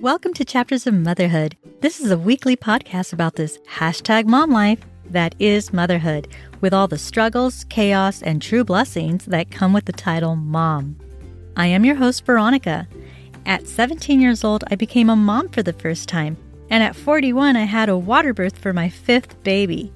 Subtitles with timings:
[0.00, 1.58] Welcome to Chapters of Motherhood.
[1.82, 4.78] This is a weekly podcast about this hashtag mom life
[5.10, 6.26] that is motherhood,
[6.62, 10.96] with all the struggles, chaos, and true blessings that come with the title mom.
[11.54, 12.88] I am your host, Veronica.
[13.44, 16.38] At 17 years old, I became a mom for the first time,
[16.70, 19.92] and at 41, I had a water birth for my fifth baby.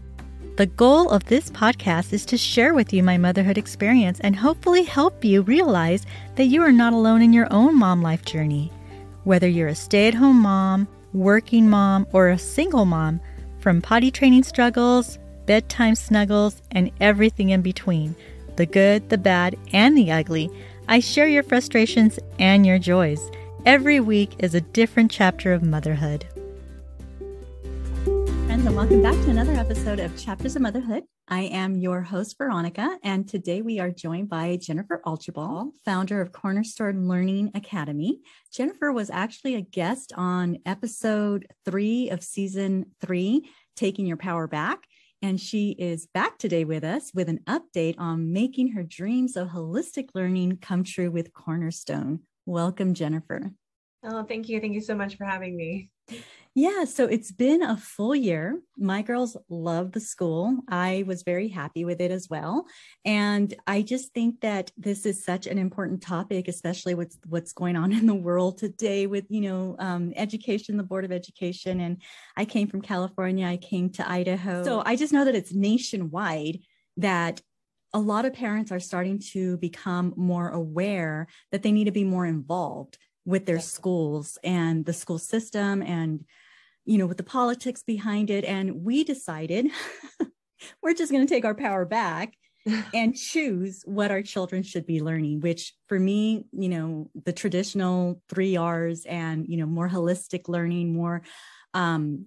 [0.59, 4.83] The goal of this podcast is to share with you my motherhood experience and hopefully
[4.83, 8.71] help you realize that you are not alone in your own mom life journey.
[9.25, 13.21] Whether you're a stay at home mom, working mom, or a single mom,
[13.59, 18.15] from potty training struggles, bedtime snuggles, and everything in between
[18.57, 20.49] the good, the bad, and the ugly
[20.87, 23.31] I share your frustrations and your joys.
[23.67, 26.27] Every week is a different chapter of motherhood.
[28.55, 31.03] Friends, and welcome back to another episode of Chapters of Motherhood.
[31.27, 36.31] I am your host, Veronica, and today we are joined by Jennifer Archibald, founder of
[36.31, 38.21] Cornerstone Learning Academy.
[38.53, 44.85] Jennifer was actually a guest on episode three of season three, Taking Your Power Back.
[45.21, 49.49] And she is back today with us with an update on making her dreams of
[49.49, 52.21] holistic learning come true with Cornerstone.
[52.47, 53.51] Welcome, Jennifer.
[54.05, 54.61] Oh, thank you.
[54.61, 55.91] Thank you so much for having me.
[56.57, 58.61] Yeah, so it's been a full year.
[58.79, 60.57] My girls love the school.
[60.69, 62.67] I was very happy with it as well.
[63.05, 67.75] And I just think that this is such an important topic, especially with what's going
[67.75, 71.81] on in the world today with, you know, um, education, the Board of Education.
[71.81, 72.01] And
[72.37, 74.63] I came from California, I came to Idaho.
[74.63, 76.61] So I just know that it's nationwide
[76.99, 77.41] that
[77.93, 82.05] a lot of parents are starting to become more aware that they need to be
[82.05, 86.25] more involved with their schools and the school system and
[86.85, 89.69] you know with the politics behind it and we decided
[90.83, 92.35] we're just going to take our power back
[92.95, 98.21] and choose what our children should be learning which for me you know the traditional
[98.29, 101.23] 3 Rs and you know more holistic learning more
[101.75, 102.27] um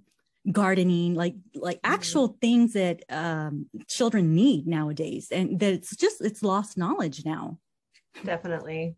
[0.51, 1.93] gardening like like mm-hmm.
[1.93, 7.57] actual things that um children need nowadays and that it's just it's lost knowledge now
[8.23, 8.95] definitely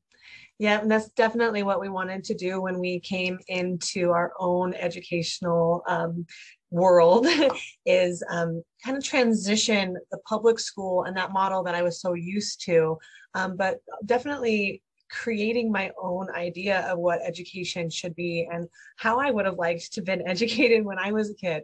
[0.59, 4.74] yeah, and that's definitely what we wanted to do when we came into our own
[4.74, 6.25] educational um,
[6.69, 7.25] world
[7.85, 12.13] is um, kind of transition the public school and that model that I was so
[12.13, 12.97] used to,
[13.35, 19.31] um, but definitely creating my own idea of what education should be and how I
[19.31, 21.63] would have liked to been educated when I was a kid.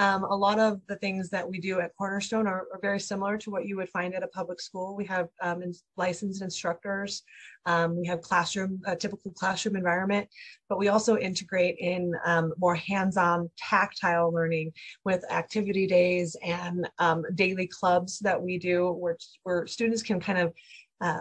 [0.00, 3.36] Um, a lot of the things that we do at Cornerstone are, are, very similar
[3.38, 4.94] to what you would find at a public school.
[4.94, 5.60] We have um,
[5.96, 7.24] licensed instructors.
[7.66, 10.28] Um, we have classroom, a typical classroom environment,
[10.68, 14.72] but we also integrate in um, more hands-on tactile learning
[15.04, 20.38] with activity days and um, daily clubs that we do where, where students can kind
[20.38, 20.54] of
[21.00, 21.20] uh,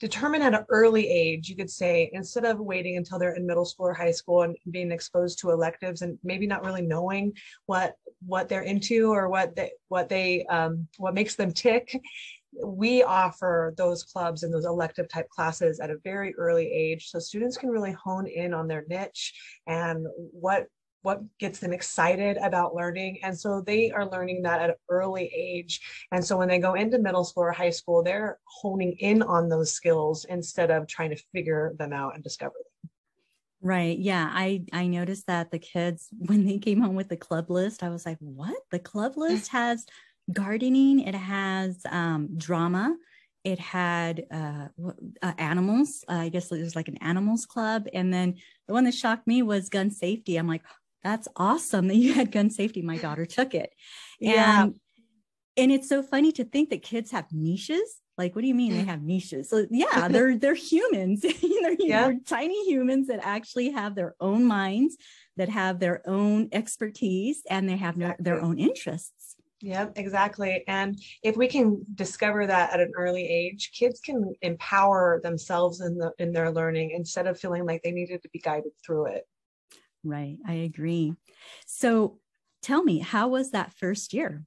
[0.00, 3.64] determine at an early age, you could say, instead of waiting until they're in middle
[3.64, 7.32] school or high school and being exposed to electives and maybe not really knowing
[7.66, 7.96] what
[8.26, 12.00] what they're into or what they what they um, what makes them tick,
[12.64, 17.18] we offer those clubs and those elective type classes at a very early age so
[17.18, 19.34] students can really hone in on their niche
[19.66, 20.66] and what
[21.02, 23.18] what gets them excited about learning.
[23.22, 25.80] And so they are learning that at an early age.
[26.12, 29.48] And so when they go into middle school or high school, they're honing in on
[29.48, 32.90] those skills instead of trying to figure them out and discover them.
[33.60, 33.98] Right.
[33.98, 34.28] Yeah.
[34.30, 37.88] I I noticed that the kids when they came home with the club list, I
[37.88, 38.56] was like, "What?
[38.70, 39.84] The club list has
[40.32, 42.96] gardening, it has um drama,
[43.44, 44.68] it had uh,
[45.22, 46.04] uh, animals.
[46.08, 48.36] Uh, I guess it was like an animals club, and then
[48.66, 50.36] the one that shocked me was gun safety.
[50.36, 50.62] I'm like,
[51.02, 52.82] that's awesome that you had gun safety.
[52.82, 53.72] My daughter took it.
[54.20, 54.64] Yeah.
[54.64, 54.74] And,
[55.56, 58.00] and it's so funny to think that kids have niches.
[58.18, 59.48] Like, what do you mean they have niches?
[59.48, 61.20] So yeah, they're they're humans.
[61.22, 62.06] they're, yeah.
[62.08, 64.96] they're tiny humans that actually have their own minds,
[65.36, 68.24] that have their own expertise, and they have exactly.
[68.24, 69.36] their own interests.
[69.60, 70.62] Yeah, exactly.
[70.68, 75.96] And if we can discover that at an early age, kids can empower themselves in
[75.96, 79.26] the in their learning instead of feeling like they needed to be guided through it.
[80.04, 80.38] Right.
[80.46, 81.14] I agree.
[81.66, 82.18] So
[82.62, 84.44] tell me, how was that first year?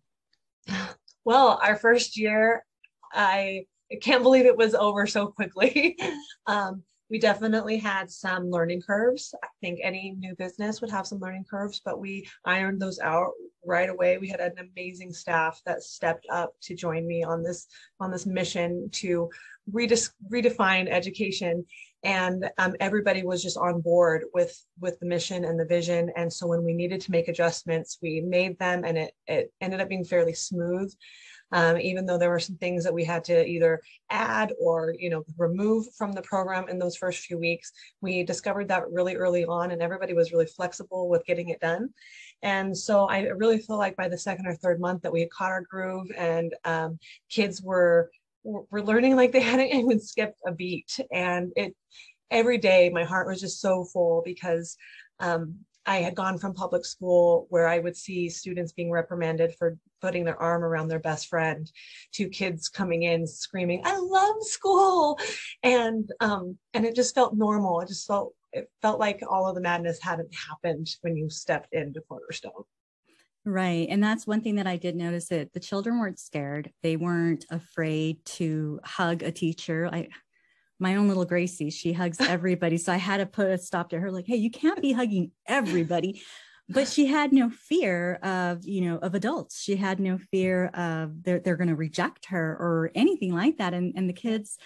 [1.24, 2.66] Well, our first year,
[3.14, 3.66] I
[4.02, 5.98] can't believe it was over so quickly.
[6.48, 9.36] um, we definitely had some learning curves.
[9.44, 13.32] I think any new business would have some learning curves, but we ironed those out
[13.66, 14.18] right away.
[14.18, 17.68] We had an amazing staff that stepped up to join me on this
[18.00, 19.30] on this mission to
[19.72, 21.66] redefine education
[22.04, 26.34] and um, everybody was just on board with with the mission and the vision and
[26.34, 29.88] so when we needed to make adjustments we made them and it, it ended up
[29.88, 30.92] being fairly smooth
[31.52, 35.10] um, even though there were some things that we had to either add or you
[35.10, 37.72] know remove from the program in those first few weeks
[38.02, 41.90] we discovered that really early on and everybody was really flexible with getting it done.
[42.44, 45.30] And so i really feel like by the second or third month that we had
[45.30, 47.00] caught our groove and um,
[47.30, 48.10] kids were
[48.44, 51.00] were learning like they hadn't even skipped a beat.
[51.12, 51.76] And it
[52.30, 54.78] every day my heart was just so full because
[55.20, 55.56] um,
[55.86, 60.24] I had gone from public school where I would see students being reprimanded for putting
[60.24, 61.72] their arm around their best friend
[62.14, 65.20] to kids coming in screaming, I love school.
[65.64, 67.82] And um, and it just felt normal.
[67.82, 71.74] It just felt it felt like all of the madness hadn't happened when you stepped
[71.74, 72.64] into Cornerstone.
[73.44, 73.88] Right.
[73.90, 76.72] And that's one thing that I did notice that the children weren't scared.
[76.84, 79.90] They weren't afraid to hug a teacher.
[79.92, 80.10] I
[80.82, 82.78] my own little Gracie, she hugs everybody.
[82.78, 85.32] So I had to put a stop to her, like, hey, you can't be hugging
[85.48, 86.22] everybody.
[86.68, 89.62] But she had no fear of, you know, of adults.
[89.62, 93.74] She had no fear of they're they're gonna reject her or anything like that.
[93.74, 94.58] And and the kids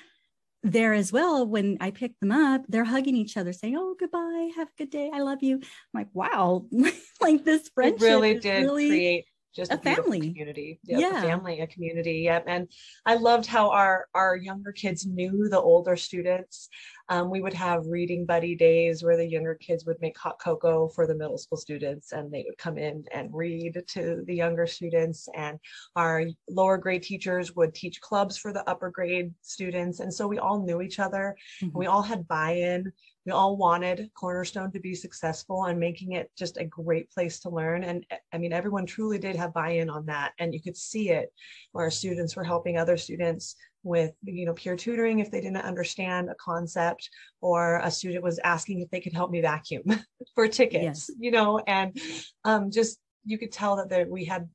[0.61, 4.49] there as well, when I picked them up, they're hugging each other, saying, Oh, goodbye,
[4.55, 5.09] have a good day.
[5.13, 5.55] I love you.
[5.55, 5.61] I'm
[5.93, 6.65] like, wow,
[7.21, 10.19] like this friendship it really did really create just a, a family.
[10.19, 10.79] community.
[10.85, 11.19] Yep, yeah.
[11.19, 12.21] a family a community.
[12.25, 12.67] Yep and
[13.05, 16.69] i loved how our our younger kids knew the older students
[17.09, 20.87] um, we would have reading buddy days where the younger kids would make hot cocoa
[20.87, 24.67] for the middle school students and they would come in and read to the younger
[24.67, 25.59] students and
[25.95, 30.39] our lower grade teachers would teach clubs for the upper grade students and so we
[30.39, 31.77] all knew each other mm-hmm.
[31.77, 32.91] we all had buy-in
[33.25, 37.49] we all wanted Cornerstone to be successful and making it just a great place to
[37.49, 37.83] learn.
[37.83, 40.33] And I mean, everyone truly did have buy-in on that.
[40.37, 41.33] And you could see it
[41.71, 43.55] where students were helping other students
[43.85, 47.09] with, you know, peer tutoring if they didn't understand a concept
[47.39, 49.83] or a student was asking if they could help me vacuum
[50.35, 51.11] for tickets, yes.
[51.19, 51.97] you know, and
[52.43, 54.49] um, just, you could tell that there, we had,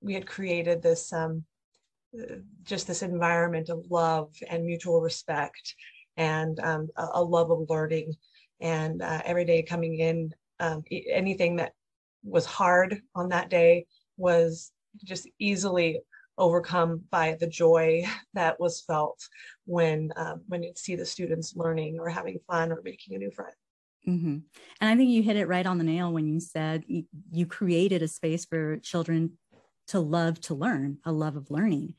[0.00, 1.44] we had created this, um,
[2.64, 5.74] just this environment of love and mutual respect
[6.16, 8.14] and um, a, a, love of learning.
[8.60, 11.72] And uh, every day coming in, um, anything that
[12.24, 13.86] was hard on that day
[14.16, 14.72] was
[15.04, 16.00] just easily
[16.38, 19.20] overcome by the joy that was felt
[19.64, 23.30] when um, when you see the students learning or having fun or making a new
[23.30, 23.54] friend.
[24.08, 24.38] Mm-hmm.
[24.80, 27.46] And I think you hit it right on the nail when you said you, you
[27.46, 29.38] created a space for children
[29.88, 31.94] to love to learn, a love of learning.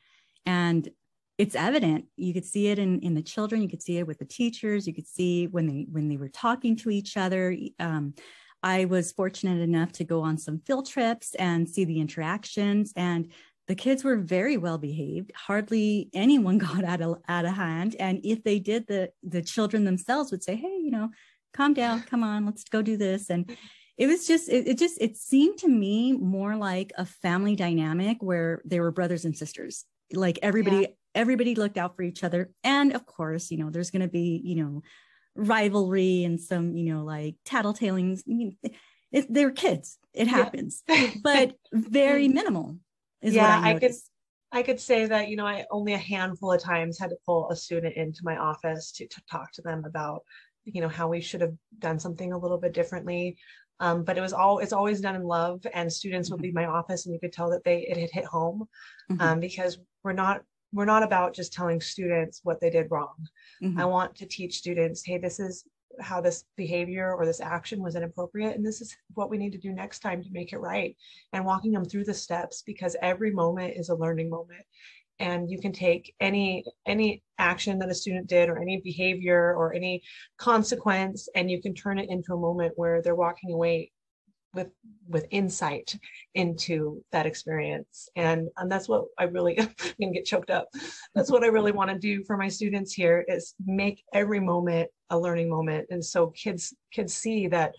[0.46, 0.90] And
[1.38, 4.20] it's evident you could see it in, in the children you could see it with
[4.20, 8.14] the teachers you could see when they when they were talking to each other um,
[8.62, 13.32] i was fortunate enough to go on some field trips and see the interactions and
[13.68, 15.32] the kids were very well behaved.
[15.36, 17.96] Hardly anyone got out of out of hand.
[18.00, 21.10] And if they did the the children themselves would say hey you know
[21.54, 22.02] calm down.
[22.04, 22.46] Come on.
[22.46, 23.30] Let's go do this.
[23.30, 23.56] And
[23.98, 28.18] it was just it, it just it seemed to me more like a family dynamic
[28.22, 29.86] where they were brothers and sisters.
[30.12, 30.88] Like everybody yeah.
[31.16, 32.52] everybody looked out for each other.
[32.64, 34.82] And of course, you know, there's going to be, you know,
[35.36, 38.22] rivalry and some, you know, like tattletailings.
[38.28, 38.58] I mean,
[39.12, 39.98] it, they're kids.
[40.14, 41.12] It happens, yeah.
[41.24, 42.34] but very mm-hmm.
[42.36, 42.70] minimal.
[42.70, 42.83] is
[43.24, 43.94] yeah, I, I could
[44.54, 47.50] I could say that, you know, I only a handful of times had to pull
[47.50, 50.22] a student into my office to, to talk to them about,
[50.64, 53.38] you know, how we should have done something a little bit differently.
[53.80, 56.44] Um, but it was all it's always done in love and students would mm-hmm.
[56.44, 58.66] leave my office and you could tell that they it had hit home
[59.12, 59.20] mm-hmm.
[59.20, 60.42] um, because we're not
[60.72, 63.16] we're not about just telling students what they did wrong.
[63.64, 63.80] Mm-hmm.
[63.80, 65.66] I want to teach students, hey, this is
[66.00, 69.58] how this behavior or this action was inappropriate and this is what we need to
[69.58, 70.96] do next time to make it right
[71.34, 74.64] and walking them through the steps because every moment is a learning moment.
[75.20, 79.74] And you can take any any action that a student did or any behavior or
[79.74, 80.02] any
[80.38, 83.92] consequence and you can turn it into a moment where they're walking away
[84.54, 84.70] with
[85.08, 85.98] with insight
[86.36, 88.10] into that experience.
[88.16, 90.68] And and that's what i really i'm gonna get choked up.
[91.16, 94.90] That's what i really want to do for my students here is make every moment
[95.10, 95.88] a learning moment.
[95.90, 97.74] And so kids kids see that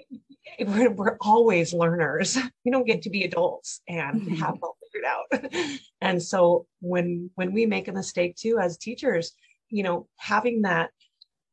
[0.60, 2.38] we're, we're always learners.
[2.64, 4.34] We don't get to be adults and mm-hmm.
[4.36, 5.78] have all figured out.
[6.00, 9.32] And so when when we make a mistake too as teachers
[9.72, 10.90] you know having that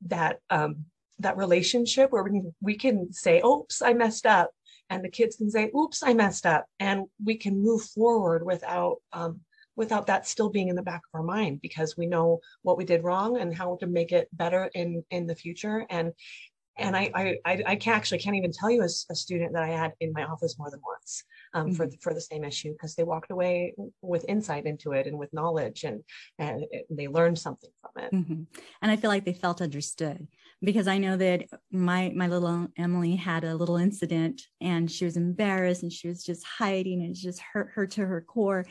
[0.07, 0.85] that um
[1.19, 4.51] that relationship where we can, we can say oops i messed up
[4.89, 8.97] and the kids can say oops i messed up and we can move forward without
[9.13, 9.39] um,
[9.75, 12.83] without that still being in the back of our mind because we know what we
[12.83, 16.11] did wrong and how to make it better in in the future and
[16.79, 17.11] and I
[17.45, 20.13] I I can actually can't even tell you as a student that I had in
[20.13, 21.75] my office more than once um, mm-hmm.
[21.75, 25.17] for the, for the same issue because they walked away with insight into it and
[25.17, 26.03] with knowledge and
[26.37, 28.13] and it, they learned something from it.
[28.13, 28.43] Mm-hmm.
[28.81, 30.27] And I feel like they felt understood
[30.61, 35.17] because I know that my my little Emily had a little incident and she was
[35.17, 38.65] embarrassed and she was just hiding and it just hurt her to her core.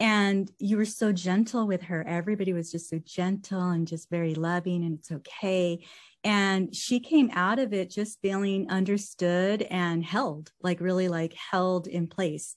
[0.00, 2.06] And you were so gentle with her.
[2.06, 5.84] Everybody was just so gentle and just very loving and it's okay.
[6.24, 11.86] And she came out of it just feeling understood and held like really like held
[11.86, 12.56] in place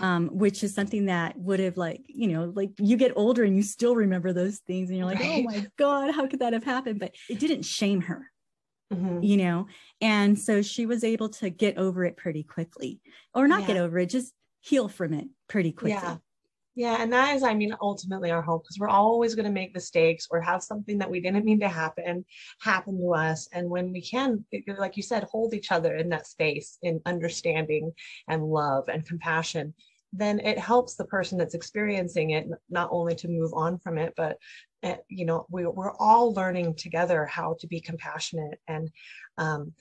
[0.00, 3.56] um, which is something that would have like you know like you get older and
[3.56, 5.44] you still remember those things and you're like oh right.
[5.46, 8.30] oh my god how could that have happened but it didn't shame her
[8.92, 9.22] mm-hmm.
[9.22, 9.66] you know
[10.00, 13.00] and so she was able to get over it pretty quickly
[13.34, 13.66] or not yeah.
[13.68, 16.16] get over it just heal from it pretty quickly yeah
[16.76, 19.74] yeah, and that is, I mean, ultimately our hope because we're always going to make
[19.74, 22.24] mistakes or have something that we didn't mean to happen
[22.60, 23.48] happen to us.
[23.52, 24.44] And when we can,
[24.76, 27.92] like you said, hold each other in that space in understanding
[28.28, 29.72] and love and compassion,
[30.12, 34.12] then it helps the person that's experiencing it not only to move on from it,
[34.16, 34.36] but
[34.82, 38.90] uh, you know, we, we're all learning together how to be compassionate and.
[39.38, 39.74] Um,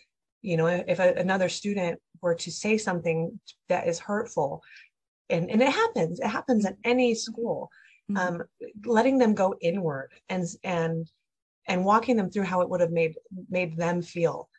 [0.46, 4.62] you know, if a, another student were to say something that is hurtful,
[5.30, 6.20] and, and it happens.
[6.20, 7.70] It happens at any school.
[8.12, 8.36] Mm-hmm.
[8.36, 8.44] um,
[8.84, 11.10] letting them go inward and and
[11.68, 13.16] and walking them through how it would have made
[13.50, 14.50] made them feel.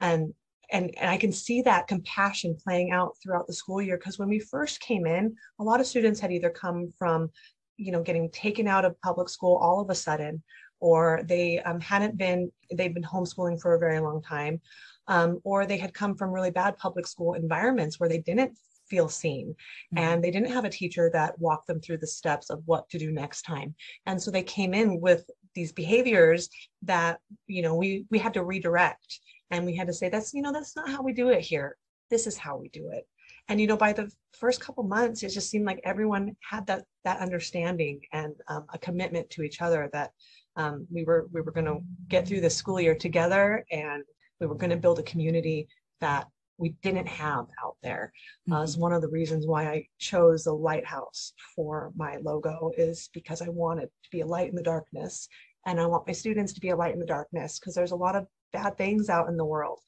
[0.00, 0.32] And
[0.70, 4.28] and, and I can see that compassion playing out throughout the school year because when
[4.28, 7.28] we first came in, a lot of students had either come from,
[7.76, 10.42] you know, getting taken out of public school all of a sudden,
[10.80, 14.60] or they um, hadn't been, they've been homeschooling for a very long time,
[15.08, 18.56] um, or they had come from really bad public school environments where they didn't
[18.92, 19.46] feel seen.
[19.48, 19.98] Mm-hmm.
[19.98, 22.98] And they didn't have a teacher that walked them through the steps of what to
[22.98, 23.74] do next time.
[24.06, 25.22] And so they came in with
[25.54, 26.48] these behaviors
[26.82, 29.10] that, you know, we we had to redirect
[29.50, 31.76] and we had to say, that's, you know, that's not how we do it here.
[32.10, 33.04] This is how we do it.
[33.48, 36.84] And you know, by the first couple months, it just seemed like everyone had that
[37.04, 40.10] that understanding and um, a commitment to each other that
[40.56, 44.04] um, we were we were going to get through the school year together, and
[44.40, 45.68] we were going to build a community
[46.00, 46.28] that
[46.62, 48.12] we didn't have out there.
[48.48, 48.60] Uh, mm-hmm.
[48.60, 53.10] Uh, is one of the reasons why I chose the lighthouse for my logo is
[53.12, 55.28] because I wanted to be a light in the darkness,
[55.66, 57.96] and I want my students to be a light in the darkness because there's a
[57.96, 59.80] lot of bad things out in the world,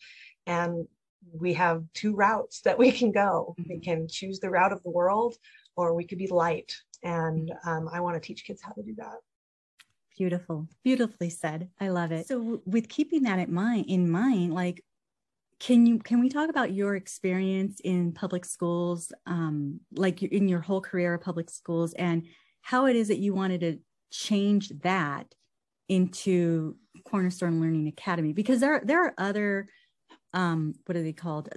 [0.46, 0.86] and
[1.32, 3.54] we have two routes that we can go.
[3.58, 3.70] Mm-hmm.
[3.70, 5.36] We can choose the route of the world,
[5.76, 6.74] or we could be light.
[7.04, 7.68] And mm-hmm.
[7.68, 9.18] um, I want to teach kids how to do that.
[10.18, 11.68] Beautiful, beautifully said.
[11.80, 12.28] I love it.
[12.28, 14.82] So, with keeping that in mind, in mind, like
[15.60, 20.60] can you can we talk about your experience in public schools um, like in your
[20.60, 22.26] whole career of public schools and
[22.62, 23.78] how it is that you wanted to
[24.10, 25.34] change that
[25.88, 28.32] into cornerstone learning academy?
[28.32, 29.68] Because there there are other
[30.32, 31.48] um what are they called?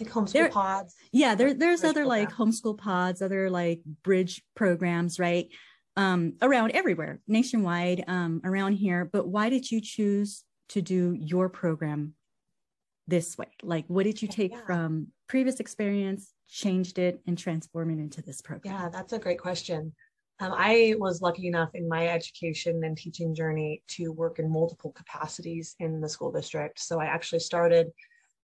[0.00, 0.94] Like homeschool there, pods?
[1.12, 2.28] yeah there, there's bridge other program.
[2.28, 5.48] like homeschool pods other like bridge programs right?
[5.96, 9.04] Um around everywhere nationwide um around here.
[9.04, 12.14] But why did you choose to do your program
[13.06, 13.48] this way?
[13.62, 14.64] Like, what did you take yeah.
[14.66, 18.74] from previous experience, changed it, and transform it into this program?
[18.74, 19.92] Yeah, that's a great question.
[20.40, 24.92] Um, I was lucky enough in my education and teaching journey to work in multiple
[24.92, 26.80] capacities in the school district.
[26.80, 27.92] So I actually started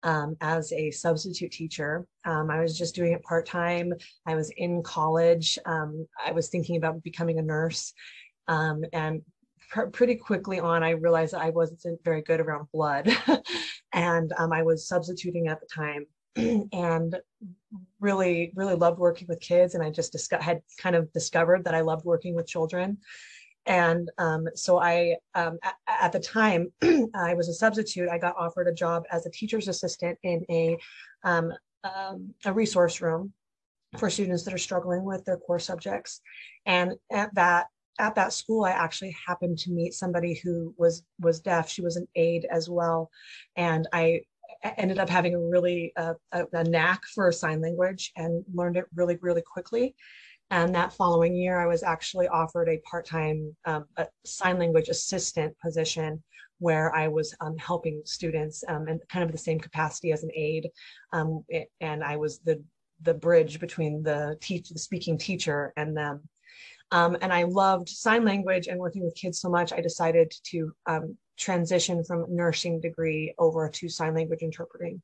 [0.02, 2.06] um, as a substitute teacher.
[2.24, 3.92] Um, I was just doing it part time.
[4.26, 5.58] I was in college.
[5.66, 7.92] Um, I was thinking about becoming a nurse.
[8.48, 9.22] Um, and
[9.70, 13.14] pr- pretty quickly on, I realized I wasn't very good around blood.
[13.94, 16.06] and um, I was substituting at the time
[16.72, 17.16] and
[18.00, 19.74] really, really loved working with kids.
[19.74, 22.98] And I just disco- had kind of discovered that I loved working with children.
[23.66, 26.72] And um, so I, um, at, at, the time,
[27.14, 28.10] I was a substitute.
[28.10, 30.76] I got offered a job as a teacher's assistant in a,
[31.22, 31.52] um,
[31.84, 33.32] um, a resource room
[33.96, 36.20] for students that are struggling with their core subjects.
[36.66, 41.40] And at that at that school i actually happened to meet somebody who was was
[41.40, 41.68] deaf.
[41.68, 43.10] She was an aide as well.
[43.56, 44.22] And i
[44.78, 48.86] ended up having a really uh, a, a, knack for sign language and learned it
[48.94, 49.94] really really quickly.
[50.50, 55.56] And that following year i was actually offered a part-time um, a sign language assistant
[55.60, 56.22] position
[56.58, 60.30] where i was um, helping students um, in kind of the same capacity as an
[60.34, 60.68] aide.
[61.12, 62.62] Um, it, and i was the
[63.02, 66.28] the bridge between the teach the speaking teacher and them
[66.94, 70.72] um, and I loved sign language and working with kids so much, I decided to
[70.86, 75.02] um, transition from nursing degree over to sign language interpreting.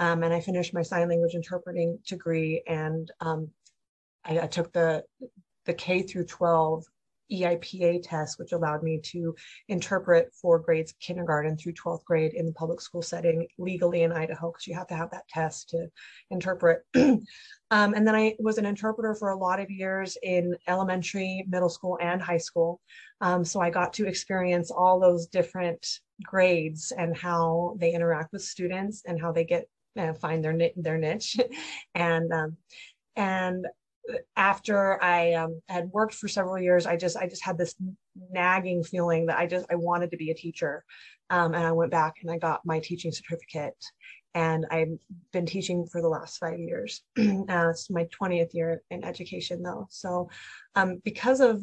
[0.00, 3.48] Um, and I finished my sign language interpreting degree and um,
[4.24, 5.04] I, I, took the,
[5.66, 6.84] the K through 12
[7.30, 9.34] EIPA test, which allowed me to
[9.68, 14.50] interpret for grades kindergarten through 12th grade in the public school setting legally in Idaho,
[14.50, 15.88] because you have to have that test to
[16.30, 16.82] interpret.
[16.94, 17.24] um,
[17.70, 21.98] and then I was an interpreter for a lot of years in elementary, middle school,
[22.00, 22.80] and high school.
[23.20, 25.86] Um, so I got to experience all those different
[26.22, 29.68] grades and how they interact with students and how they get
[29.98, 31.36] uh, find their their niche,
[31.94, 32.56] and um,
[33.16, 33.66] and
[34.36, 37.74] after I um, had worked for several years, I just I just had this
[38.30, 40.84] nagging feeling that I just I wanted to be a teacher,
[41.30, 43.76] um, and I went back and I got my teaching certificate,
[44.34, 44.98] and I've
[45.32, 47.02] been teaching for the last five years.
[47.18, 50.30] uh, it's my twentieth year in education though, so
[50.74, 51.60] um, because of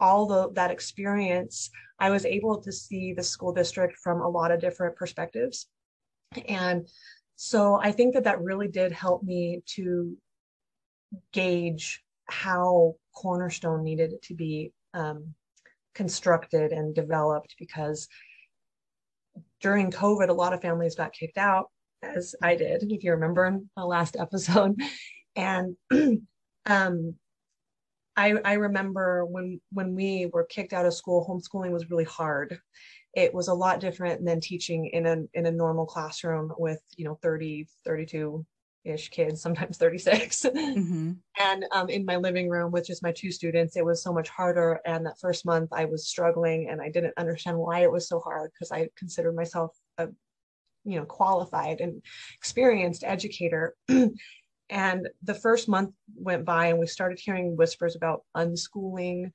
[0.00, 4.50] all the, that experience, I was able to see the school district from a lot
[4.50, 5.68] of different perspectives,
[6.48, 6.86] and
[7.36, 10.16] so I think that that really did help me to
[11.32, 15.34] gauge how Cornerstone needed to be um,
[15.94, 18.08] constructed and developed because
[19.60, 21.70] during COVID, a lot of families got kicked out,
[22.02, 24.74] as I did, if you remember in the last episode.
[25.36, 25.76] And
[26.66, 27.14] um,
[28.16, 32.58] I, I remember when when we were kicked out of school, homeschooling was really hard.
[33.14, 37.04] It was a lot different than teaching in a in a normal classroom with you
[37.04, 38.44] know 30, 32
[38.84, 40.46] ish kids, sometimes 36.
[40.72, 41.12] Mm-hmm.
[41.38, 44.28] and um, in my living room with just my two students, it was so much
[44.28, 44.80] harder.
[44.86, 48.20] And that first month I was struggling and I didn't understand why it was so
[48.20, 50.08] hard because I considered myself a,
[50.84, 52.02] you know, qualified and
[52.36, 53.74] experienced educator.
[54.70, 59.30] and the first month went by and we started hearing whispers about unschooling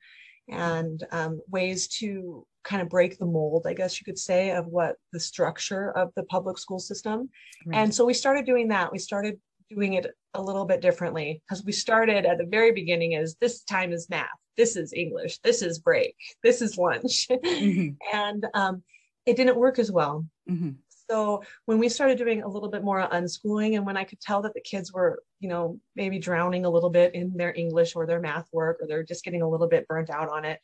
[0.49, 4.67] and um, ways to kind of break the mold, I guess you could say, of
[4.67, 7.29] what the structure of the public school system.
[7.65, 7.77] Right.
[7.77, 8.91] And so we started doing that.
[8.91, 13.15] We started doing it a little bit differently because we started at the very beginning
[13.15, 17.27] as this time is math, this is English, this is break, this is lunch.
[17.43, 17.89] Mm-hmm.
[18.13, 18.83] and um,
[19.25, 20.25] it didn't work as well.
[20.49, 20.71] Mm-hmm.
[21.09, 24.41] So when we started doing a little bit more unschooling and when I could tell
[24.41, 28.05] that the kids were, you know, maybe drowning a little bit in their English or
[28.05, 30.59] their math work or they're just getting a little bit burnt out on it,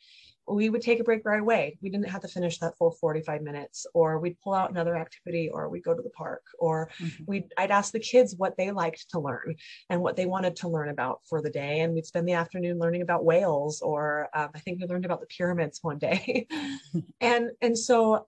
[0.46, 1.78] we would take a break right away.
[1.80, 5.48] We didn't have to finish that full 45 minutes, or we'd pull out another activity,
[5.48, 7.24] or we'd go to the park, or mm-hmm.
[7.26, 9.56] we'd I'd ask the kids what they liked to learn
[9.88, 12.78] and what they wanted to learn about for the day, and we'd spend the afternoon
[12.78, 16.46] learning about whales, or um, I think we learned about the pyramids one day,
[17.20, 18.26] and and so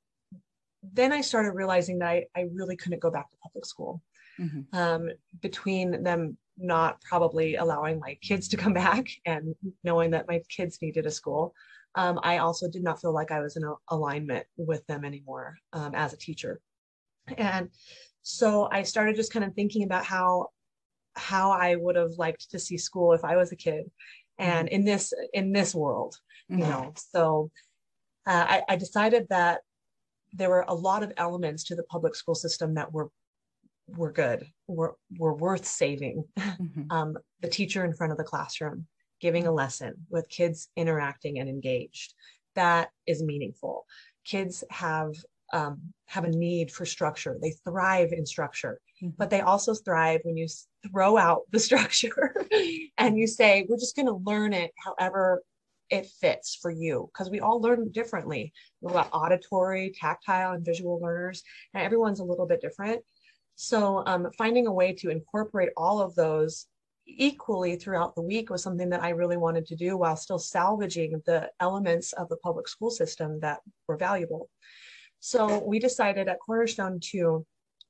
[0.83, 4.03] then I started realizing that I, I really couldn't go back to public school.
[4.39, 4.77] Mm-hmm.
[4.77, 5.11] Um,
[5.41, 10.79] between them not probably allowing my kids to come back and knowing that my kids
[10.83, 11.55] needed a school
[11.97, 15.95] um, I also did not feel like I was in alignment with them anymore um,
[15.95, 16.61] as a teacher.
[17.39, 17.71] And
[18.23, 20.49] so I started just kind of thinking about how
[21.15, 23.91] how I would have liked to see school if I was a kid,
[24.39, 24.75] and mm-hmm.
[24.75, 26.17] in this in this world,
[26.51, 26.61] mm-hmm.
[26.61, 26.93] you know.
[26.97, 27.51] So
[28.27, 29.63] uh, I, I decided that
[30.33, 33.11] there were a lot of elements to the public school system that were
[33.89, 36.25] were good, were were worth saving.
[36.39, 36.83] Mm-hmm.
[36.91, 38.87] Um, the teacher in front of the classroom,
[39.21, 42.15] giving a lesson with kids interacting and engaged.
[42.55, 43.87] That is meaningful.
[44.25, 45.15] Kids have
[45.53, 47.39] um, have a need for structure.
[47.41, 49.15] They thrive in structure mm-hmm.
[49.17, 50.47] but they also thrive when you
[50.91, 52.35] throw out the structure
[52.99, 55.43] and you say we're just going to learn it however
[55.89, 57.09] it fits for you.
[57.13, 58.53] Because we all learn differently.
[58.81, 61.43] We've got auditory tactile and visual learners
[61.75, 63.03] and everyone's a little bit different.
[63.55, 66.67] So um, finding a way to incorporate all of those
[67.07, 71.23] equally throughout the week was something that I really wanted to do while still salvaging
[71.25, 74.49] the elements of the public school system that were valuable.
[75.21, 77.47] So we decided at Cornerstone to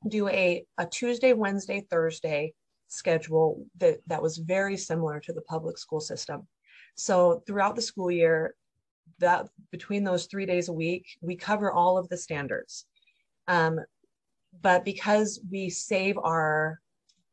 [0.09, 2.55] do a, a Tuesday, Wednesday, Thursday
[2.89, 6.47] schedule that, that was very similar to the public school system.
[6.95, 8.55] So throughout the school year,
[9.19, 12.85] that between those three days a week, we cover all of the standards.
[13.49, 13.81] Um,
[14.63, 16.81] but because we save our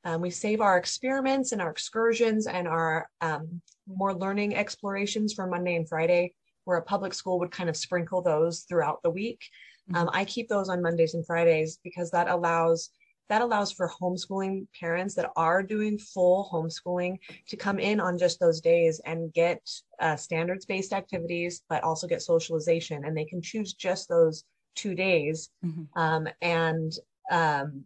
[0.04, 5.48] um, we save our experiments and our excursions and our um, more learning explorations for
[5.48, 6.34] Monday and Friday,
[6.66, 9.42] where a public school would kind of sprinkle those throughout the week.
[9.90, 10.02] Mm-hmm.
[10.02, 12.90] Um, I keep those on Mondays and Fridays because that allows
[13.30, 18.40] that allows for homeschooling parents that are doing full homeschooling to come in on just
[18.40, 19.62] those days and get
[20.02, 23.06] uh, standards based activities, but also get socialization.
[23.06, 24.44] And they can choose just those
[24.76, 25.50] two days.
[25.66, 26.00] Mm-hmm.
[26.00, 26.92] Um, and
[27.32, 27.86] um,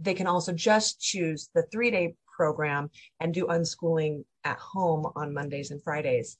[0.00, 5.34] they can also just choose the three day program and do unschooling at home on
[5.34, 6.36] Mondays and Fridays.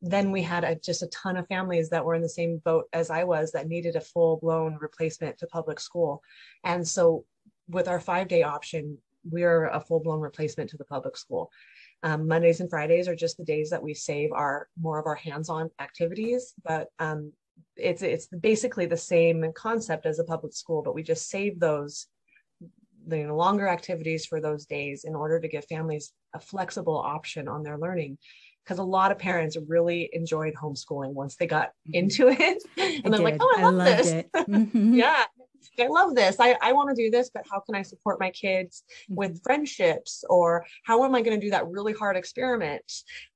[0.00, 2.84] Then we had a, just a ton of families that were in the same boat
[2.92, 6.22] as I was that needed a full blown replacement to public school.
[6.64, 7.24] And so
[7.68, 8.98] with our five day option,
[9.28, 11.50] we're a full blown replacement to the public school.
[12.02, 15.16] Um, Mondays and Fridays are just the days that we save our more of our
[15.16, 17.32] hands-on activities, but um,
[17.76, 22.06] it's it's basically the same concept as a public school, but we just save those
[23.08, 27.62] the longer activities for those days in order to give families a flexible option on
[27.62, 28.18] their learning
[28.64, 31.94] because a lot of parents really enjoyed homeschooling once they got mm-hmm.
[31.94, 32.62] into it
[33.04, 34.94] and they're like oh i love this mm-hmm.
[34.94, 35.24] yeah
[35.80, 36.36] I love this.
[36.40, 39.42] I, I want to do this, but how can I support my kids with mm-hmm.
[39.44, 40.24] friendships?
[40.28, 42.82] Or how am I going to do that really hard experiment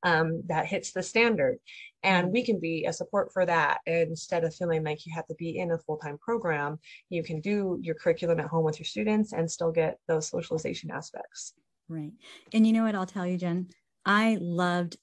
[0.02, 1.58] um, that hits the standard?
[2.02, 5.34] And we can be a support for that instead of feeling like you have to
[5.34, 6.78] be in a full time program.
[7.10, 10.90] You can do your curriculum at home with your students and still get those socialization
[10.90, 11.54] aspects.
[11.88, 12.12] Right.
[12.52, 13.68] And you know what I'll tell you, Jen?
[14.04, 14.96] I loved,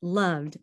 [0.00, 0.56] loved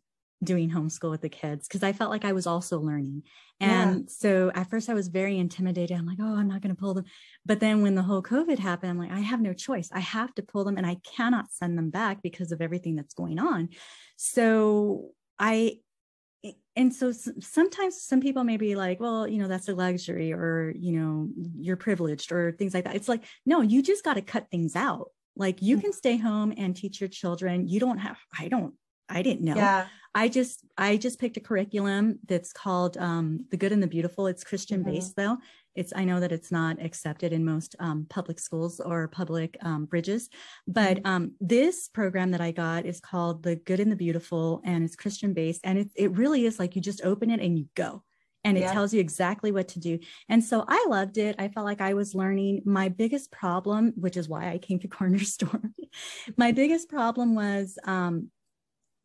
[0.43, 3.23] doing homeschool with the kids because I felt like I was also learning.
[3.59, 4.05] And yeah.
[4.07, 5.97] so at first I was very intimidated.
[5.97, 7.05] I'm like, oh, I'm not going to pull them.
[7.45, 9.89] But then when the whole COVID happened, I'm like, I have no choice.
[9.91, 13.13] I have to pull them and I cannot send them back because of everything that's
[13.13, 13.69] going on.
[14.15, 15.79] So I,
[16.75, 20.73] and so sometimes some people may be like, well, you know, that's a luxury or,
[20.77, 22.95] you know, you're privileged or things like that.
[22.95, 25.11] It's like, no, you just got to cut things out.
[25.35, 25.81] Like you mm.
[25.81, 27.67] can stay home and teach your children.
[27.67, 28.73] You don't have, I don't
[29.09, 29.55] I didn't know.
[29.55, 29.87] Yeah.
[30.15, 34.27] I just I just picked a curriculum that's called um, the Good and the Beautiful.
[34.27, 34.91] It's Christian mm-hmm.
[34.91, 35.37] based though.
[35.79, 39.85] It's I know that it's not accepted in most um, public schools or public um,
[39.85, 40.29] bridges,
[40.67, 41.07] but mm-hmm.
[41.07, 44.97] um, this program that I got is called the Good and the Beautiful, and it's
[44.97, 48.03] Christian based, and it it really is like you just open it and you go.
[48.43, 48.71] And it yeah.
[48.71, 49.99] tells you exactly what to do.
[50.29, 51.35] And so I loved it.
[51.37, 52.61] I felt like I was learning.
[52.63, 55.73] My biggest problem, which is why I came to Cornerstone,
[56.37, 58.29] my biggest problem was um,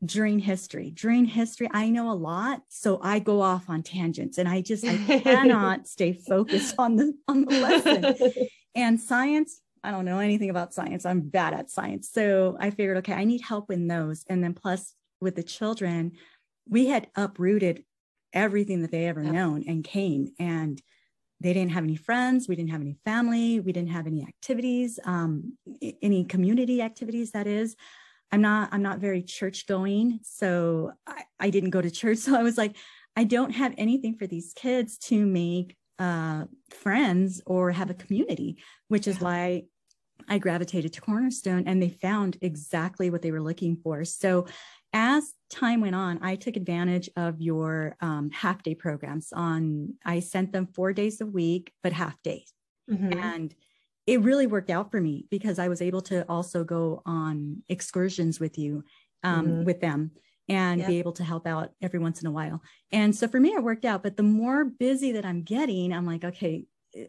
[0.04, 0.90] during history.
[0.90, 4.84] During history, I know a lot, so I go off on tangents, and I just
[4.84, 8.14] I cannot stay focused on the on the lesson.
[8.74, 11.06] and science, I don't know anything about science.
[11.06, 14.24] I'm bad at science, so I figured, okay, I need help in those.
[14.28, 16.12] And then plus with the children,
[16.68, 17.84] we had uprooted
[18.32, 19.32] everything that they ever yep.
[19.32, 20.82] known and came and
[21.40, 24.98] they didn't have any friends we didn't have any family we didn't have any activities
[25.04, 25.56] um,
[26.02, 27.76] any community activities that is
[28.34, 32.18] I'm not I'm not very church going, so I, I didn't go to church.
[32.24, 32.76] So I was like,
[33.14, 38.56] I don't have anything for these kids to make uh, friends or have a community,
[38.88, 39.24] which is yeah.
[39.24, 39.62] why
[40.28, 44.04] I gravitated to Cornerstone and they found exactly what they were looking for.
[44.04, 44.46] So
[44.92, 50.18] as time went on, I took advantage of your um, half day programs on, I
[50.18, 52.52] sent them four days a week, but half days.
[52.90, 53.12] Mm-hmm.
[53.12, 53.54] And
[54.06, 58.38] it really worked out for me because I was able to also go on excursions
[58.38, 58.84] with you,
[59.22, 59.64] um, mm-hmm.
[59.64, 60.10] with them,
[60.48, 60.86] and yeah.
[60.86, 62.60] be able to help out every once in a while.
[62.92, 64.02] And so for me, it worked out.
[64.02, 66.66] But the more busy that I'm getting, I'm like, okay,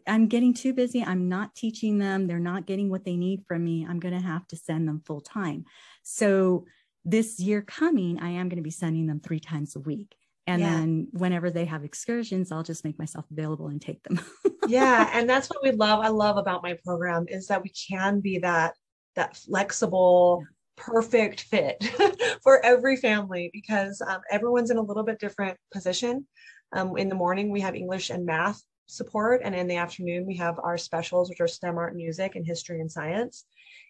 [0.08, 1.03] I'm getting too busy.
[1.03, 2.27] I'm not teaching them.
[2.27, 3.86] They're not getting what they need from me.
[3.88, 5.65] I'm going to have to send them full time.
[6.03, 6.65] So
[7.03, 10.15] this year coming, I am going to be sending them three times a week.
[10.47, 10.69] And yeah.
[10.69, 14.19] then whenever they have excursions, I'll just make myself available and take them.
[14.67, 15.10] yeah.
[15.13, 16.03] And that's what we love.
[16.03, 18.75] I love about my program is that we can be that,
[19.15, 20.84] that flexible, yeah.
[20.86, 21.84] perfect fit
[22.43, 26.27] for every family because um, everyone's in a little bit different position.
[26.73, 29.41] Um, in the morning, we have English and math support.
[29.43, 32.81] And in the afternoon, we have our specials, which are STEM, art, music, and history
[32.81, 33.45] and science.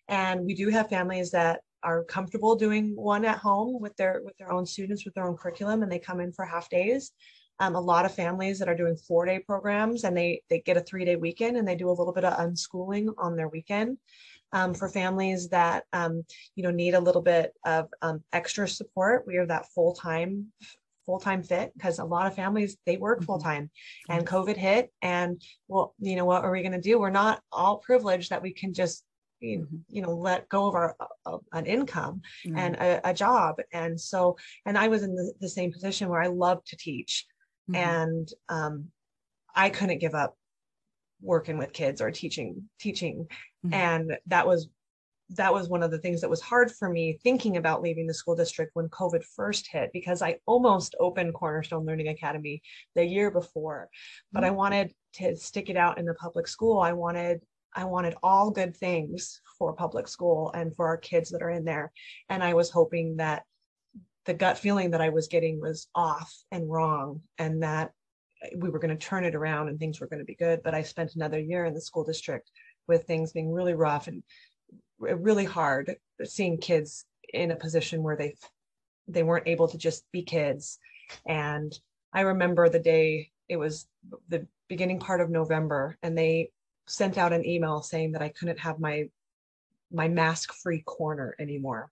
[0.07, 4.35] And we do have families that are comfortable doing one at home with their with
[4.37, 7.11] their own students with their own curriculum and they come in for half days.
[7.59, 10.77] Um, a lot of families that are doing four day programs and they they get
[10.77, 13.97] a three day weekend and they do a little bit of unschooling on their weekend.
[14.51, 16.23] Um, for families that um,
[16.55, 20.47] you know need a little bit of um, extra support we are that full time
[21.05, 23.25] full time fit because a lot of families they work mm-hmm.
[23.25, 23.69] full time
[24.09, 26.99] and COVID hit and well you know what are we going to do?
[26.99, 29.03] We're not all privileged that we can just
[29.43, 29.77] Mm-hmm.
[29.89, 30.95] you know let go of our
[31.25, 32.57] uh, an income mm-hmm.
[32.57, 36.21] and a, a, job and so and i was in the, the same position where
[36.21, 37.25] i love to teach
[37.69, 37.75] mm-hmm.
[37.75, 38.85] and um,
[39.53, 40.37] i couldn't give up
[41.21, 43.27] working with kids or teaching teaching
[43.65, 43.73] mm-hmm.
[43.73, 44.69] and that was
[45.31, 48.13] that was one of the things that was hard for me thinking about leaving the
[48.13, 52.61] school district when covid first hit because i almost opened cornerstone learning academy
[52.95, 53.89] the year before
[54.31, 54.57] but i mm-hmm.
[54.57, 57.41] wanted to stick it out in the public school i wanted
[57.75, 61.65] I wanted all good things for public school and for our kids that are in
[61.65, 61.91] there.
[62.29, 63.43] And I was hoping that
[64.25, 67.91] the gut feeling that I was getting was off and wrong and that
[68.57, 70.61] we were going to turn it around and things were going to be good.
[70.63, 72.49] But I spent another year in the school district
[72.87, 74.23] with things being really rough and
[74.99, 78.35] really hard, seeing kids in a position where they
[79.07, 80.79] they weren't able to just be kids.
[81.27, 81.77] And
[82.13, 83.87] I remember the day it was
[84.29, 86.49] the beginning part of November and they
[86.87, 89.09] sent out an email saying that I couldn't have my
[89.91, 91.89] my mask free corner anymore.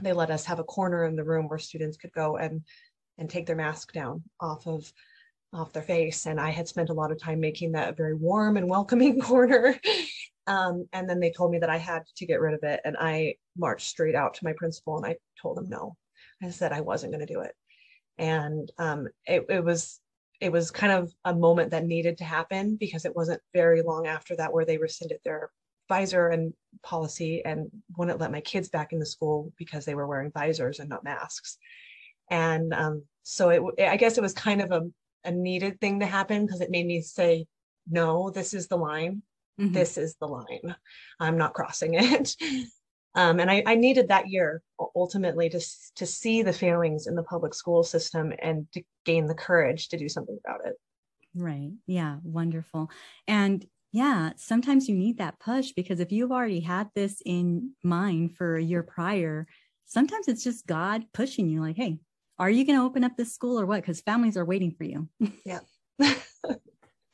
[0.00, 2.62] They let us have a corner in the room where students could go and
[3.18, 4.92] and take their mask down off of
[5.52, 6.26] off their face.
[6.26, 9.20] And I had spent a lot of time making that a very warm and welcoming
[9.32, 9.78] corner.
[10.46, 12.80] Um, and then they told me that I had to get rid of it.
[12.84, 15.96] And I marched straight out to my principal and I told him no.
[16.42, 17.54] I said I wasn't going to do it.
[18.18, 20.00] And um, it, it was
[20.40, 24.06] it was kind of a moment that needed to happen because it wasn't very long
[24.06, 25.50] after that where they rescinded their
[25.88, 30.30] visor and policy and wouldn't let my kids back into school because they were wearing
[30.32, 31.58] visors and not masks.
[32.30, 34.82] And um, so it, I guess it was kind of a,
[35.24, 37.46] a needed thing to happen because it made me say,
[37.88, 39.22] no, this is the line.
[39.60, 39.72] Mm-hmm.
[39.72, 40.74] This is the line.
[41.20, 42.36] I'm not crossing it.
[43.16, 44.62] Um, and I, I, needed that year
[44.94, 45.60] ultimately to,
[45.96, 49.96] to see the failings in the public school system and to gain the courage to
[49.96, 50.74] do something about it.
[51.34, 51.72] Right.
[51.86, 52.16] Yeah.
[52.22, 52.90] Wonderful.
[53.26, 58.36] And yeah, sometimes you need that push because if you've already had this in mind
[58.36, 59.46] for a year prior,
[59.86, 61.98] sometimes it's just God pushing you, like, hey,
[62.38, 63.80] are you going to open up this school or what?
[63.80, 65.08] Because families are waiting for you.
[65.46, 65.60] Yeah.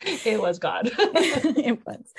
[0.24, 0.90] it was God.
[0.98, 2.12] it was.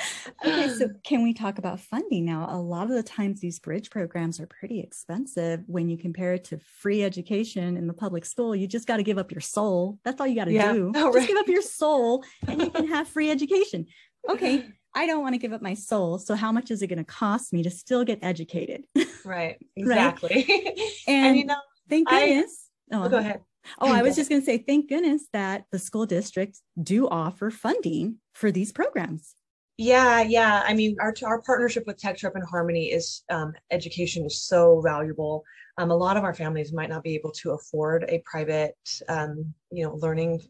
[0.46, 2.48] Okay, so can we talk about funding now?
[2.50, 6.46] A lot of the times these bridge programs are pretty expensive when you compare it
[6.46, 8.56] to free education in the public school.
[8.56, 10.00] You just got to give up your soul.
[10.04, 10.74] That's all you got to yeah.
[10.74, 10.92] do.
[10.96, 11.14] Oh, right.
[11.24, 13.88] Just give up your soul and you can have free education.
[14.30, 14.66] Okay,
[14.96, 16.18] I don't want to give up my soul.
[16.18, 18.86] So how much is it going to cost me to still get educated?
[19.26, 19.58] Right.
[19.76, 20.46] Exactly.
[20.48, 20.80] right?
[21.08, 21.56] And, and, you know,
[21.90, 22.70] thank goodness.
[22.92, 23.42] I, oh, go ahead.
[23.80, 27.50] Oh, I was just going to say, thank goodness that the school districts do offer
[27.50, 29.36] funding for these programs.
[29.78, 30.64] Yeah, yeah.
[30.66, 35.44] I mean, our our partnership with TechTrep and Harmony is um, education is so valuable.
[35.78, 38.78] Um, a lot of our families might not be able to afford a private,
[39.10, 40.42] um, you know, learning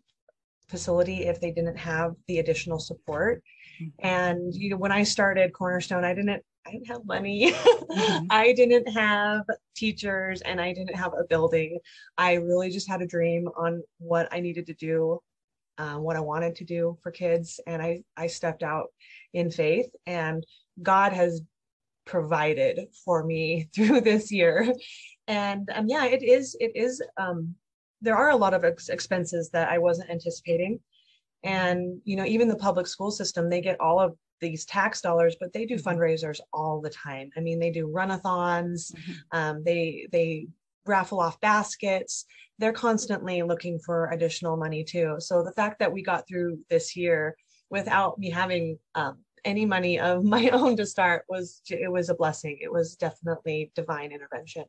[0.67, 3.41] facility if they didn't have the additional support.
[3.81, 4.05] Mm-hmm.
[4.05, 7.51] And you know, when I started Cornerstone, I didn't I didn't have money.
[7.51, 8.25] mm-hmm.
[8.29, 9.45] I didn't have
[9.75, 11.79] teachers and I didn't have a building.
[12.17, 15.21] I really just had a dream on what I needed to do,
[15.77, 17.59] uh, what I wanted to do for kids.
[17.67, 18.87] And I, I stepped out
[19.33, 20.45] in faith and
[20.81, 21.41] God has
[22.05, 24.73] provided for me through this year.
[25.27, 27.55] And um, yeah, it is, it is, um,
[28.01, 30.79] there are a lot of ex- expenses that I wasn't anticipating.
[31.43, 35.35] And, you know, even the public school system, they get all of these tax dollars,
[35.39, 35.89] but they do mm-hmm.
[35.89, 37.31] fundraisers all the time.
[37.35, 39.13] I mean, they do runathons, mm-hmm.
[39.31, 40.47] um, they they
[40.85, 42.25] raffle off baskets.
[42.59, 45.15] They're constantly looking for additional money too.
[45.19, 47.35] So the fact that we got through this year
[47.69, 52.15] without me having um, any money of my own to start was it was a
[52.15, 52.59] blessing.
[52.61, 54.65] It was definitely divine intervention.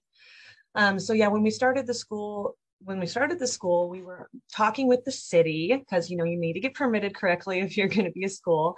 [0.74, 4.28] Um, so yeah, when we started the school, when we started the school, we were
[4.52, 7.88] talking with the city because you know you need to get permitted correctly if you're
[7.88, 8.76] going to be a school.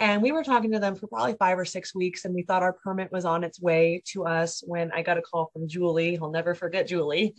[0.00, 2.62] And we were talking to them for probably five or six weeks, and we thought
[2.62, 6.18] our permit was on its way to us when I got a call from Julie.
[6.20, 7.34] I'll never forget Julie.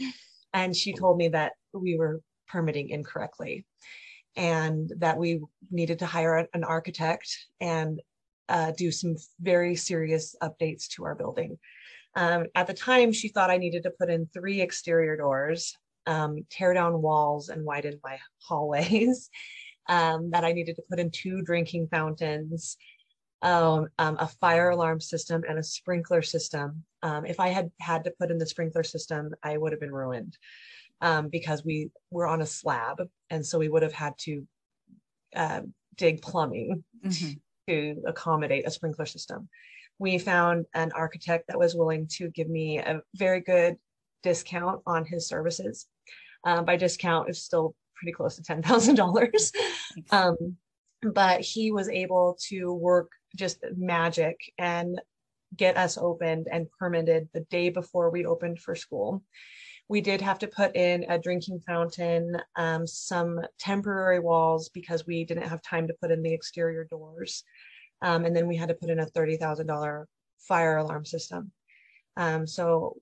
[0.54, 3.66] And she told me that we were permitting incorrectly
[4.36, 8.00] and that we needed to hire an architect and
[8.48, 11.58] uh, do some very serious updates to our building.
[12.16, 16.46] Um, at the time, she thought I needed to put in three exterior doors, um,
[16.52, 19.32] tear down walls, and widen my hallways
[19.88, 22.78] um, that I needed to put in two drinking fountains,
[23.42, 26.84] um, um, a fire alarm system, and a sprinkler system.
[27.04, 29.94] Um, if I had had to put in the sprinkler system, I would have been
[29.94, 30.38] ruined
[31.02, 34.48] um, because we were on a slab, and so we would have had to
[35.36, 35.62] uh,
[35.96, 37.32] dig plumbing mm-hmm.
[37.68, 39.50] to accommodate a sprinkler system.
[39.98, 43.78] We found an architect that was willing to give me a very good
[44.24, 45.88] discount on his services.
[46.44, 49.52] Uh, by discount, it's still pretty close to $10,000.
[50.12, 50.58] Um,
[51.04, 55.00] but he was able to work just magic and
[55.56, 59.24] get us opened and permitted the day before we opened for school.
[59.90, 65.26] We did have to put in a drinking fountain, um, some temporary walls because we
[65.26, 67.44] didn't have time to put in the exterior doors.
[68.02, 70.06] Um, and then we had to put in a $30,000
[70.40, 71.52] fire alarm system.
[72.16, 72.98] Um, so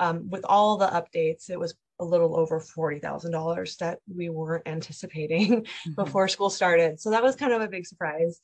[0.00, 5.62] um, with all the updates, it was a little over $40,000 that we weren't anticipating
[5.62, 5.92] mm-hmm.
[5.92, 7.00] before school started.
[7.00, 8.40] So that was kind of a big surprise.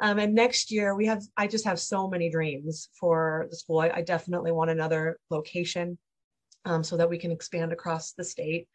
[0.00, 3.80] Um, and next year we have, I just have so many dreams for the school.
[3.80, 5.98] I, I definitely want another location
[6.64, 8.68] um, so that we can expand across the state.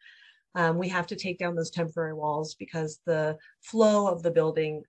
[0.54, 4.82] Um, we have to take down those temporary walls because the flow of the building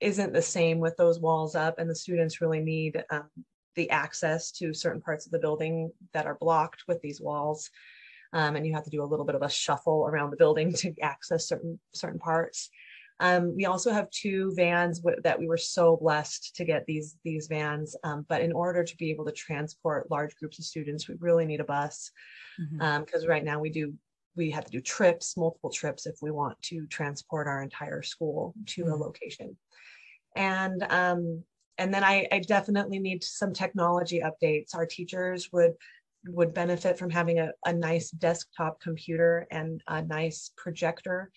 [0.00, 3.28] isn't the same with those walls up and the students really need um,
[3.76, 7.70] the access to certain parts of the building that are blocked with these walls
[8.32, 10.72] um, and you have to do a little bit of a shuffle around the building
[10.74, 12.70] to access certain certain parts.
[13.20, 17.46] Um, we also have two vans that we were so blessed to get these these
[17.46, 17.94] vans.
[18.04, 21.46] Um, but in order to be able to transport large groups of students, we really
[21.46, 22.10] need a bus
[22.58, 23.14] because mm-hmm.
[23.22, 23.94] Um, right now we do
[24.34, 28.54] we have to do trips, multiple trips, if we want to transport our entire school
[28.66, 28.92] to mm-hmm.
[28.92, 29.56] a location.
[30.34, 31.44] And um,
[31.78, 34.74] and then I, I definitely need some technology updates.
[34.74, 35.72] Our teachers would
[36.26, 41.30] would benefit from having a, a nice desktop computer and a nice projector.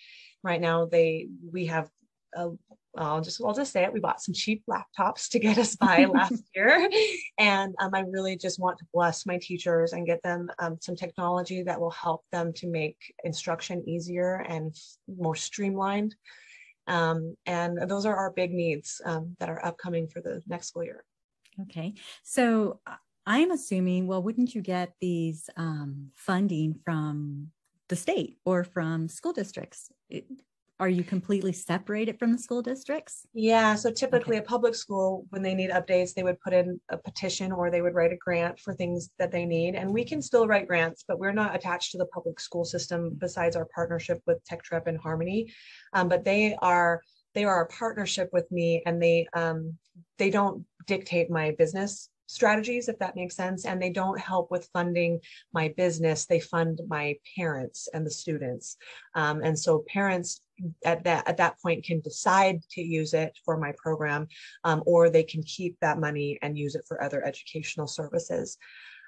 [0.43, 1.89] Right now, they we have
[2.35, 2.51] a
[2.97, 3.93] I'll just I'll just say it.
[3.93, 6.89] We bought some cheap laptops to get us by last year,
[7.37, 10.95] and um, I really just want to bless my teachers and get them um, some
[10.95, 14.75] technology that will help them to make instruction easier and
[15.07, 16.15] more streamlined.
[16.87, 20.83] Um, and those are our big needs um, that are upcoming for the next school
[20.83, 21.03] year.
[21.63, 21.93] Okay,
[22.23, 27.47] so uh, I'm assuming, well, wouldn't you get these um, funding from
[27.89, 29.91] the state or from school districts?
[30.09, 30.25] It,
[30.79, 33.25] are you completely separated from the school districts?
[33.33, 33.75] Yeah.
[33.75, 34.45] So typically, okay.
[34.45, 37.81] a public school, when they need updates, they would put in a petition or they
[37.81, 39.75] would write a grant for things that they need.
[39.75, 43.15] And we can still write grants, but we're not attached to the public school system
[43.17, 45.51] besides our partnership with TechTrep and Harmony.
[45.93, 47.01] Um, but they are
[47.33, 49.77] they are a partnership with me, and they um,
[50.17, 53.65] they don't dictate my business strategies, if that makes sense.
[53.65, 55.19] And they don't help with funding
[55.53, 56.25] my business.
[56.25, 58.77] They fund my parents and the students.
[59.15, 60.41] Um, and so parents
[60.85, 64.27] at that at that point can decide to use it for my program,
[64.63, 68.57] um, or they can keep that money and use it for other educational services.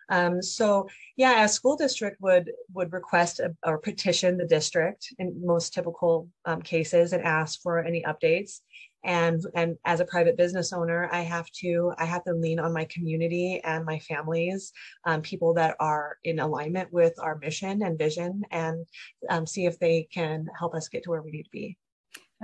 [0.10, 5.46] Um, so yeah, a school district would would request a, or petition the district in
[5.46, 8.62] most typical um, cases and ask for any updates
[9.08, 12.74] and and as a private business owner i have to i have to lean on
[12.74, 14.74] my community and my families
[15.06, 18.86] um, people that are in alignment with our mission and vision and
[19.30, 21.78] um, see if they can help us get to where we need to be.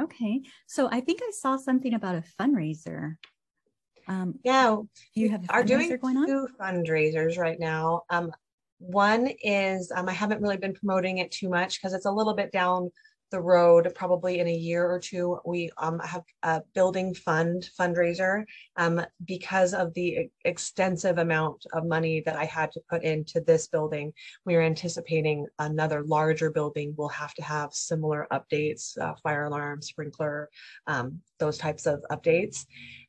[0.02, 0.41] Okay.
[0.65, 3.15] So i think i saw something about a fundraiser.
[4.08, 4.78] Um, yeah.
[5.13, 6.26] you have are doing going on?
[6.26, 8.04] two fundraisers right now.
[8.10, 8.32] Um,
[8.80, 12.34] one is um, i haven't really been promoting it too much because it's a little
[12.34, 12.91] bit down
[13.34, 18.43] the road, probably in a year or two, we um, have a building fund fundraiser
[18.78, 23.67] um, because of the extensive amount of money that I had to put into this
[23.67, 24.13] building.
[24.46, 29.82] We are anticipating another larger building will have to have similar updates, uh, fire alarm,
[29.82, 30.50] sprinkler,
[30.86, 32.67] um, those types of updates.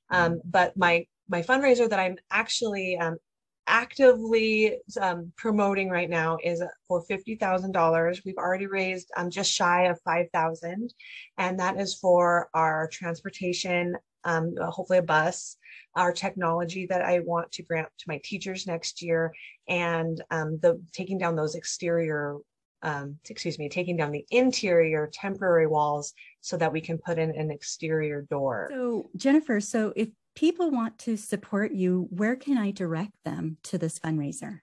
[0.08, 3.16] Um, but my my fundraiser that I'm actually um,
[3.66, 8.24] actively um, promoting right now is for $50,000.
[8.24, 10.92] We've already raised um, just shy of 5,000
[11.38, 15.56] and that is for our transportation, um, hopefully a bus,
[15.94, 19.32] our technology that I want to grant to my teachers next year
[19.68, 22.38] and um, the taking down those exterior
[22.84, 27.30] um, excuse me, taking down the interior temporary walls so that we can put in
[27.30, 28.68] an exterior door.
[28.70, 33.78] So, Jennifer, so if people want to support you, where can I direct them to
[33.78, 34.60] this fundraiser?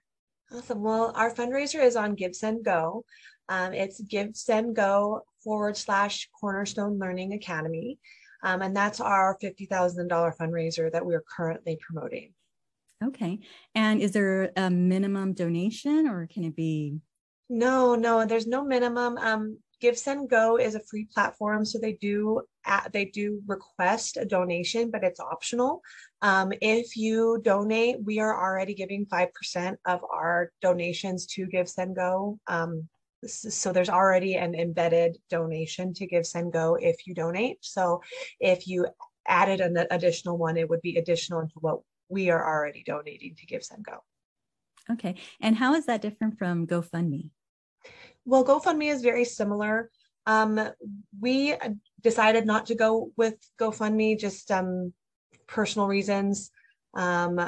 [0.54, 0.82] Awesome.
[0.82, 3.04] Well, our fundraiser is on Give Send Go.
[3.48, 7.98] Um, it's Give Send Go forward slash Cornerstone Learning Academy.
[8.42, 12.34] Um, and that's our $50,000 fundraiser that we're currently promoting.
[13.02, 13.40] Okay.
[13.74, 16.98] And is there a minimum donation or can it be?
[17.48, 19.16] No, no, there's no minimum.
[19.18, 22.42] Um, Give Send Go is a free platform, so they do
[22.92, 25.82] they do request a donation, but it's optional.
[26.22, 31.68] Um, if you donate, we are already giving five percent of our donations to Give
[31.68, 32.38] Send Go.
[32.46, 32.88] Um,
[33.26, 37.58] so there's already an embedded donation to Give Send Go if you donate.
[37.62, 38.02] So
[38.38, 38.86] if you
[39.26, 43.46] added an additional one, it would be additional to what we are already donating to
[43.46, 43.98] Give Send Go.
[44.92, 47.30] Okay, and how is that different from GoFundMe?
[48.24, 49.90] Well, GoFundMe is very similar.
[50.26, 50.60] Um,
[51.20, 51.54] we
[52.00, 54.92] decided not to go with GoFundMe, just um,
[55.46, 56.50] personal reasons.
[56.94, 57.40] Um,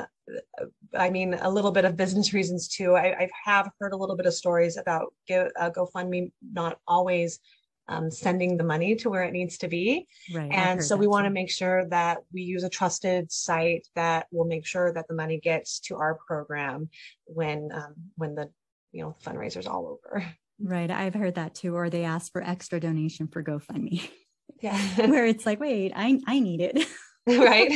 [0.97, 2.95] I mean, a little bit of business reasons too.
[2.95, 7.41] I, I have heard a little bit of stories about Go, uh, GoFundMe not always
[7.89, 10.07] um, sending the money to where it needs to be.
[10.35, 14.27] Right, and so we want to make sure that we use a trusted site that
[14.33, 16.89] will make sure that the money gets to our program
[17.27, 18.51] when um, when the
[18.93, 20.25] you know fundraiser's all over.
[20.65, 20.91] Right.
[20.91, 21.77] I've heard that too.
[21.77, 24.09] Or they ask for extra donation for GoFundMe.
[24.61, 24.79] Yeah.
[24.97, 26.87] Where it's like, wait, I, I need it.
[27.27, 27.71] right.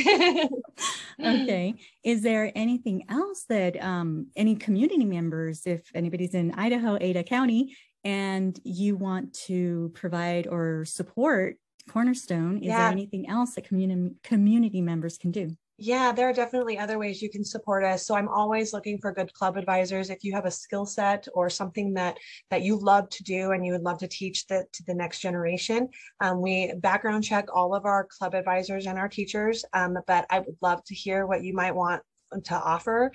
[1.19, 1.75] okay.
[2.03, 7.75] Is there anything else that um, any community members, if anybody's in Idaho, Ada County,
[8.03, 11.57] and you want to provide or support
[11.89, 12.77] Cornerstone, is yeah.
[12.77, 15.55] there anything else that community community members can do?
[15.81, 18.05] Yeah, there are definitely other ways you can support us.
[18.05, 20.09] So I'm always looking for good club advisors.
[20.09, 22.17] If you have a skill set or something that
[22.49, 25.19] that you love to do and you would love to teach that to the next
[25.19, 25.87] generation,
[26.19, 29.63] um, we background check all of our club advisors and our teachers.
[29.71, 32.03] Um, but I would love to hear what you might want
[32.43, 33.11] to offer.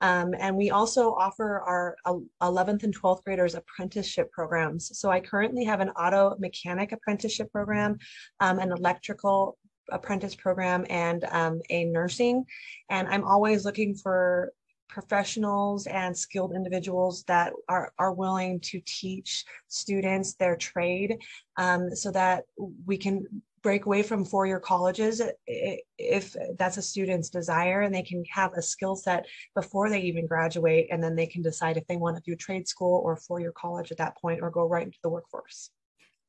[0.00, 1.96] Um, and we also offer our
[2.42, 4.98] 11th and 12th graders apprenticeship programs.
[4.98, 7.98] So I currently have an auto mechanic apprenticeship program,
[8.40, 9.56] um, an electrical
[9.90, 12.44] apprentice program and um, a nursing.
[12.90, 14.52] And I'm always looking for
[14.88, 21.18] professionals and skilled individuals that are, are willing to teach students their trade
[21.56, 22.44] um, so that
[22.84, 23.24] we can
[23.62, 28.62] break away from four-year colleges if that's a student's desire and they can have a
[28.62, 29.24] skill set
[29.54, 32.66] before they even graduate and then they can decide if they want to do trade
[32.66, 35.70] school or four-year college at that point or go right into the workforce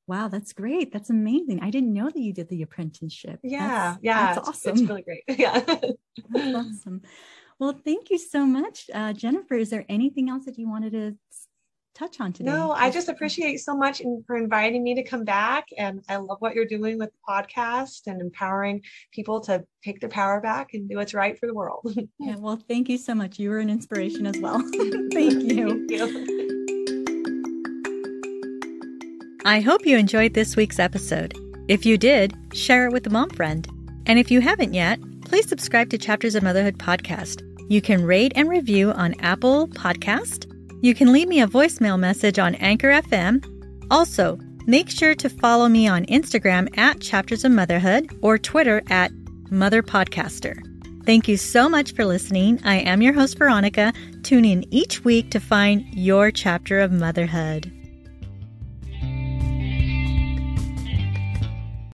[0.07, 0.91] Wow, that's great.
[0.91, 1.61] That's amazing.
[1.61, 3.39] I didn't know that you did the apprenticeship.
[3.43, 4.33] Yeah, that's, yeah.
[4.33, 4.71] That's awesome.
[4.71, 5.23] It's, it's really great.
[5.39, 5.59] Yeah.
[5.59, 7.01] that's awesome.
[7.59, 8.89] Well, thank you so much.
[8.93, 11.17] Uh, Jennifer, is there anything else that you wanted to
[11.95, 12.51] touch on today?
[12.51, 15.67] No, I just appreciate so much for inviting me to come back.
[15.77, 18.81] And I love what you're doing with the podcast and empowering
[19.11, 21.95] people to take their power back and do what's right for the world.
[22.19, 23.39] yeah, well, thank you so much.
[23.39, 24.59] You were an inspiration as well.
[25.13, 25.87] thank you.
[25.87, 26.52] thank you.
[29.45, 31.37] I hope you enjoyed this week's episode.
[31.67, 33.67] If you did, share it with a mom friend.
[34.05, 37.41] And if you haven't yet, please subscribe to Chapters of Motherhood podcast.
[37.69, 40.49] You can rate and review on Apple Podcast.
[40.81, 43.43] You can leave me a voicemail message on Anchor FM.
[43.91, 49.11] Also, make sure to follow me on Instagram at Chapters of Motherhood or Twitter at
[49.51, 50.55] Mother Podcaster.
[51.05, 52.61] Thank you so much for listening.
[52.63, 53.91] I am your host, Veronica.
[54.23, 57.69] Tune in each week to find your chapter of motherhood.